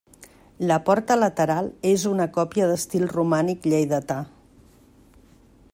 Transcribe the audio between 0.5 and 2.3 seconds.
La porta lateral és una